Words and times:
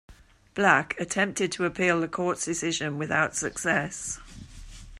Black 0.55 0.99
attempted 0.99 1.51
to 1.51 1.65
appeal 1.65 2.01
the 2.01 2.07
court's 2.07 2.43
decision 2.43 2.97
without 2.97 3.35
success. 3.35 4.19